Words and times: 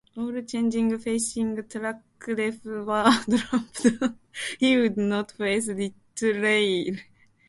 All 0.17 0.31
charges 0.41 1.03
facing 1.03 1.57
Tankleff 1.57 2.65
were 2.65 3.27
dropped; 3.37 4.17
he 4.59 4.75
would 4.75 4.97
not 4.97 5.31
face 5.33 5.67
retrial. 5.67 6.95